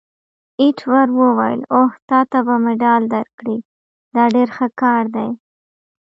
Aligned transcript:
ایټور 0.61 1.07
وویل: 1.19 1.61
اوه، 1.75 1.91
تا 2.09 2.19
ته 2.31 2.39
به 2.45 2.55
مډال 2.63 3.03
درکړي! 3.15 3.57
دا 4.15 4.23
ډېر 4.35 4.47
ښه 4.57 4.67
کار 4.81 5.03
دی. 5.15 5.29